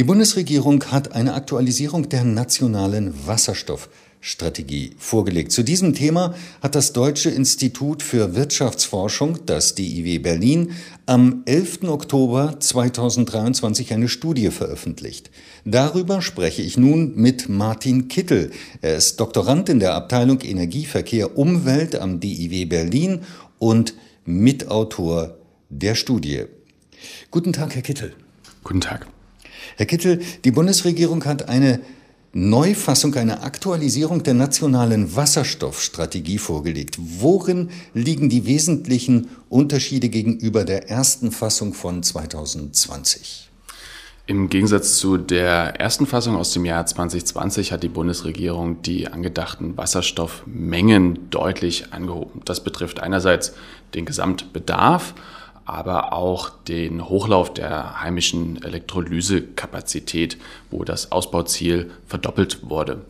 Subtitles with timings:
[0.00, 5.52] Die Bundesregierung hat eine Aktualisierung der nationalen Wasserstoffstrategie vorgelegt.
[5.52, 10.72] Zu diesem Thema hat das Deutsche Institut für Wirtschaftsforschung, das DIW Berlin,
[11.04, 11.82] am 11.
[11.82, 15.30] Oktober 2023 eine Studie veröffentlicht.
[15.66, 18.52] Darüber spreche ich nun mit Martin Kittel.
[18.80, 23.20] Er ist Doktorand in der Abteilung Energieverkehr Umwelt am DIW Berlin
[23.58, 23.92] und
[24.24, 25.36] Mitautor
[25.68, 26.44] der Studie.
[27.30, 28.14] Guten Tag, Herr Kittel.
[28.64, 29.06] Guten Tag.
[29.76, 31.80] Herr Kittel, die Bundesregierung hat eine
[32.32, 36.96] Neufassung, eine Aktualisierung der nationalen Wasserstoffstrategie vorgelegt.
[36.98, 43.50] Worin liegen die wesentlichen Unterschiede gegenüber der ersten Fassung von 2020?
[44.26, 49.76] Im Gegensatz zu der ersten Fassung aus dem Jahr 2020 hat die Bundesregierung die angedachten
[49.76, 52.42] Wasserstoffmengen deutlich angehoben.
[52.44, 53.54] Das betrifft einerseits
[53.92, 55.14] den Gesamtbedarf,
[55.70, 60.36] aber auch den Hochlauf der heimischen Elektrolysekapazität,
[60.70, 63.02] wo das Ausbauziel verdoppelt wurde.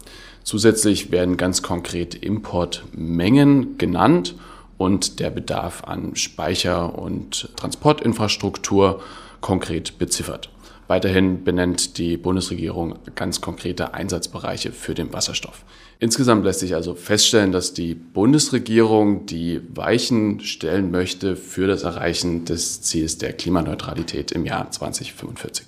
[0.45, 4.35] Zusätzlich werden ganz konkret Importmengen genannt
[4.77, 9.03] und der Bedarf an Speicher- und Transportinfrastruktur
[9.41, 10.51] konkret beziffert.
[10.91, 15.65] Weiterhin benennt die Bundesregierung ganz konkrete Einsatzbereiche für den Wasserstoff.
[16.01, 22.45] Insgesamt lässt sich also feststellen, dass die Bundesregierung die Weichen stellen möchte für das Erreichen
[22.45, 25.65] des Ziels der Klimaneutralität im Jahr 2045.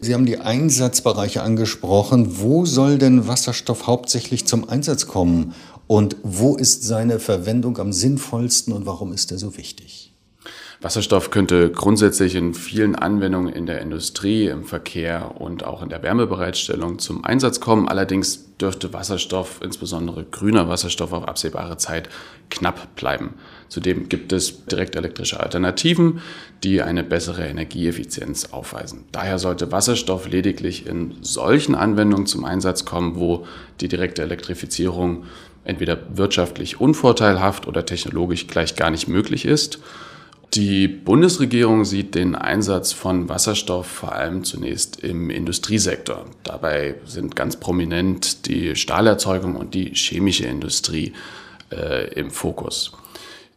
[0.00, 2.38] Sie haben die Einsatzbereiche angesprochen.
[2.38, 5.52] Wo soll denn Wasserstoff hauptsächlich zum Einsatz kommen?
[5.88, 10.13] Und wo ist seine Verwendung am sinnvollsten und warum ist er so wichtig?
[10.84, 16.02] Wasserstoff könnte grundsätzlich in vielen Anwendungen in der Industrie, im Verkehr und auch in der
[16.02, 17.88] Wärmebereitstellung zum Einsatz kommen.
[17.88, 22.10] Allerdings dürfte Wasserstoff, insbesondere grüner Wasserstoff, auf absehbare Zeit
[22.50, 23.32] knapp bleiben.
[23.70, 26.20] Zudem gibt es direkt elektrische Alternativen,
[26.62, 29.04] die eine bessere Energieeffizienz aufweisen.
[29.10, 33.46] Daher sollte Wasserstoff lediglich in solchen Anwendungen zum Einsatz kommen, wo
[33.80, 35.24] die direkte Elektrifizierung
[35.64, 39.78] entweder wirtschaftlich unvorteilhaft oder technologisch gleich gar nicht möglich ist.
[40.54, 46.26] Die Bundesregierung sieht den Einsatz von Wasserstoff vor allem zunächst im Industriesektor.
[46.44, 51.12] Dabei sind ganz prominent die Stahlerzeugung und die chemische Industrie
[51.72, 52.92] äh, im Fokus.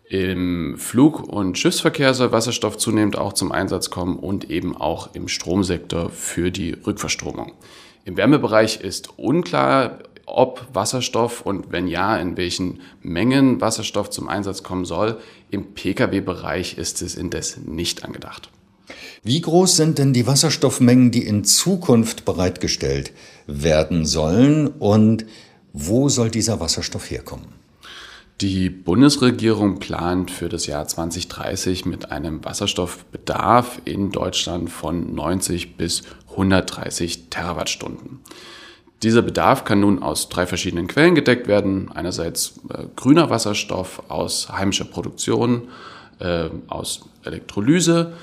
[0.10, 5.28] Im Flug- und Schiffsverkehr soll Wasserstoff zunehmend auch zum Einsatz kommen und eben auch im
[5.28, 7.52] Stromsektor für die Rückverstromung.
[8.06, 14.62] Im Wärmebereich ist unklar, ob Wasserstoff und wenn ja, in welchen Mengen Wasserstoff zum Einsatz
[14.62, 15.20] kommen soll.
[15.50, 18.52] Im Pkw-Bereich ist es indes nicht angedacht.
[19.24, 23.14] Wie groß sind denn die Wasserstoffmengen, die in Zukunft bereitgestellt
[23.48, 25.26] werden sollen und
[25.74, 27.48] wo soll dieser Wasserstoff herkommen?
[28.42, 36.04] Die Bundesregierung plant für das Jahr 2030 mit einem Wasserstoffbedarf in Deutschland von 90 bis
[36.30, 38.20] 130 Terawattstunden.
[39.04, 41.92] Dieser Bedarf kann nun aus drei verschiedenen Quellen gedeckt werden.
[41.94, 45.68] Einerseits äh, grüner Wasserstoff aus heimischer Produktion,
[46.20, 48.14] äh, aus Elektrolyse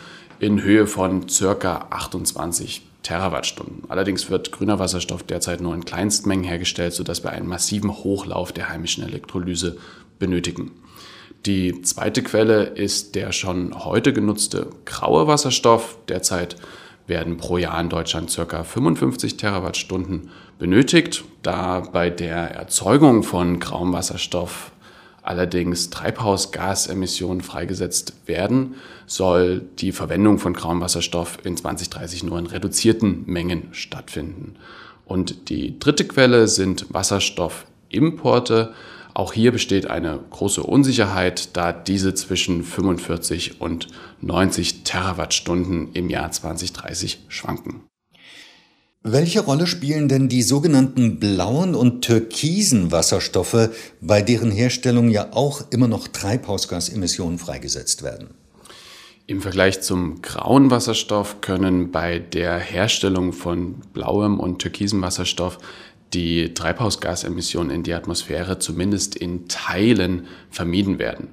[0.41, 3.85] in Höhe von circa 28 Terawattstunden.
[3.89, 8.69] Allerdings wird grüner Wasserstoff derzeit nur in Kleinstmengen hergestellt, sodass wir einen massiven Hochlauf der
[8.69, 9.77] heimischen Elektrolyse
[10.19, 10.73] benötigen.
[11.47, 15.99] Die zweite Quelle ist der schon heute genutzte graue Wasserstoff.
[16.09, 16.57] Derzeit
[17.07, 18.65] werden pro Jahr in Deutschland ca.
[18.65, 21.25] 55 Terawattstunden benötigt.
[21.43, 24.73] Da bei der Erzeugung von grauem Wasserstoff
[25.23, 28.75] allerdings Treibhausgasemissionen freigesetzt werden,
[29.07, 34.57] soll die Verwendung von grauem Wasserstoff in 2030 nur in reduzierten Mengen stattfinden.
[35.07, 38.75] Und die dritte Quelle sind Wasserstoffimporte.
[39.15, 43.87] Auch hier besteht eine große Unsicherheit, da diese zwischen 45 und
[44.21, 47.85] 90 Terawattstunden im Jahr 2030 schwanken.
[49.05, 53.69] Welche Rolle spielen denn die sogenannten blauen und türkisen Wasserstoffe,
[54.01, 58.31] bei deren Herstellung ja auch immer noch Treibhausgasemissionen freigesetzt werden?
[59.27, 65.59] Im Vergleich zum grauen Wasserstoff können bei der Herstellung von blauem und türkisem Wasserstoff
[66.15, 71.29] die Treibhausgasemissionen in die Atmosphäre zumindest in Teilen vermieden werden.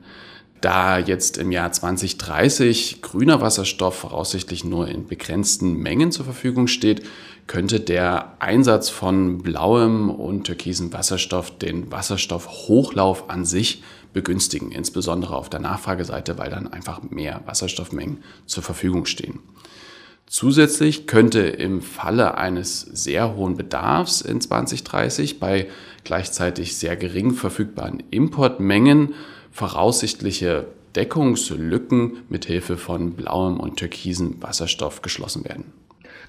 [0.62, 7.04] Da jetzt im Jahr 2030 grüner Wasserstoff voraussichtlich nur in begrenzten Mengen zur Verfügung steht,
[7.48, 13.82] könnte der Einsatz von blauem und türkisem Wasserstoff den Wasserstoffhochlauf an sich
[14.14, 19.40] begünstigen, insbesondere auf der Nachfrageseite, weil dann einfach mehr Wasserstoffmengen zur Verfügung stehen.
[20.32, 25.68] Zusätzlich könnte im Falle eines sehr hohen Bedarfs in 2030 bei
[26.06, 29.14] gleichzeitig sehr gering verfügbaren Importmengen
[29.52, 35.66] voraussichtliche Deckungslücken mit Hilfe von blauem und türkisem Wasserstoff geschlossen werden.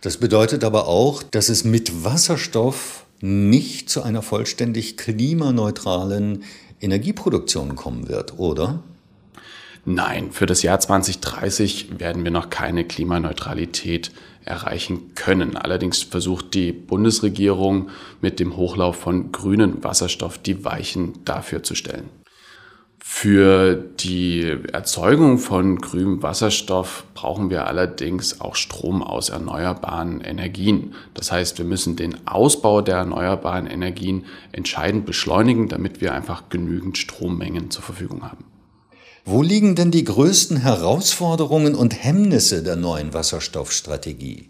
[0.00, 6.42] Das bedeutet aber auch, dass es mit Wasserstoff nicht zu einer vollständig klimaneutralen
[6.80, 8.82] Energieproduktion kommen wird, oder?
[9.84, 14.12] Nein, für das Jahr 2030 werden wir noch keine Klimaneutralität
[14.44, 15.56] erreichen können.
[15.56, 17.90] Allerdings versucht die Bundesregierung
[18.20, 22.10] mit dem Hochlauf von grünem Wasserstoff die Weichen dafür zu stellen.
[23.04, 30.94] Für die Erzeugung von grünem Wasserstoff brauchen wir allerdings auch Strom aus erneuerbaren Energien.
[31.14, 36.96] Das heißt, wir müssen den Ausbau der erneuerbaren Energien entscheidend beschleunigen, damit wir einfach genügend
[36.98, 38.51] Strommengen zur Verfügung haben.
[39.24, 44.48] Wo liegen denn die größten Herausforderungen und Hemmnisse der neuen Wasserstoffstrategie?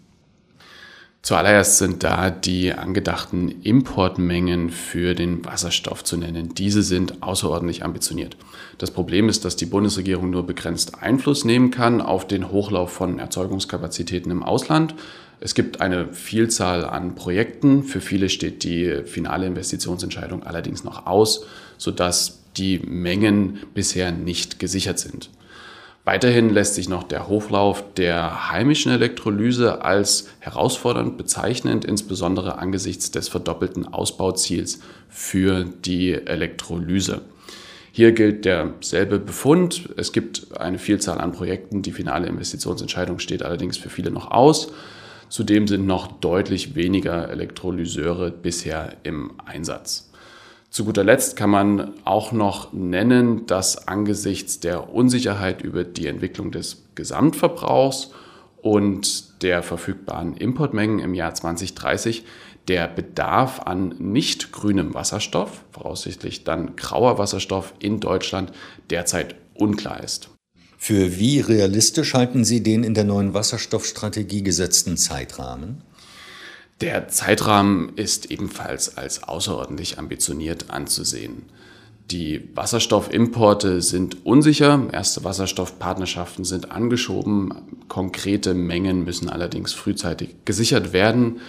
[1.20, 6.54] Zuallererst sind da die angedachten Importmengen für den Wasserstoff zu nennen.
[6.54, 8.36] Diese sind außerordentlich ambitioniert.
[8.78, 13.18] Das Problem ist, dass die Bundesregierung nur begrenzt Einfluss nehmen kann auf den Hochlauf von
[13.18, 14.94] Erzeugungskapazitäten im Ausland.
[15.38, 17.84] Es gibt eine Vielzahl an Projekten.
[17.84, 21.44] Für viele steht die finale Investitionsentscheidung allerdings noch aus,
[21.78, 25.30] sodass die Mengen bisher nicht gesichert sind.
[26.04, 33.28] Weiterhin lässt sich noch der Hochlauf der heimischen Elektrolyse als herausfordernd bezeichnend, insbesondere angesichts des
[33.28, 37.22] verdoppelten Ausbauziels für die Elektrolyse.
[37.92, 39.90] Hier gilt derselbe Befund.
[39.96, 41.82] Es gibt eine Vielzahl an Projekten.
[41.82, 44.72] Die finale Investitionsentscheidung steht allerdings für viele noch aus.
[45.28, 50.10] Zudem sind noch deutlich weniger Elektrolyseure bisher im Einsatz.
[50.72, 56.50] Zu guter Letzt kann man auch noch nennen, dass angesichts der Unsicherheit über die Entwicklung
[56.50, 58.12] des Gesamtverbrauchs
[58.62, 62.24] und der verfügbaren Importmengen im Jahr 2030
[62.68, 68.50] der Bedarf an nicht grünem Wasserstoff, voraussichtlich dann grauer Wasserstoff in Deutschland,
[68.88, 70.30] derzeit unklar ist.
[70.78, 75.82] Für wie realistisch halten Sie den in der neuen Wasserstoffstrategie gesetzten Zeitrahmen?
[76.80, 81.44] Der Zeitrahmen ist ebenfalls als außerordentlich ambitioniert anzusehen.
[82.10, 87.54] Die Wasserstoffimporte sind unsicher, erste Wasserstoffpartnerschaften sind angeschoben,
[87.88, 91.40] konkrete Mengen müssen allerdings frühzeitig gesichert werden.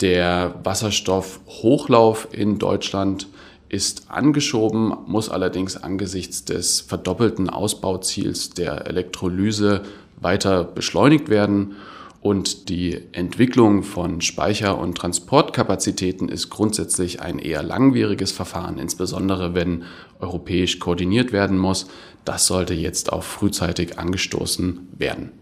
[0.00, 3.28] Der Wasserstoffhochlauf in Deutschland
[3.68, 9.82] ist angeschoben, muss allerdings angesichts des verdoppelten Ausbauziels der Elektrolyse
[10.20, 11.76] weiter beschleunigt werden
[12.22, 19.82] und die Entwicklung von Speicher- und Transportkapazitäten ist grundsätzlich ein eher langwieriges Verfahren, insbesondere wenn
[20.20, 21.88] europäisch koordiniert werden muss.
[22.24, 25.32] Das sollte jetzt auch frühzeitig angestoßen werden.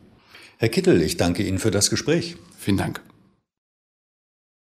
[0.56, 2.36] Herr Kittel, ich danke Ihnen für das Gespräch.
[2.58, 3.02] Vielen Dank.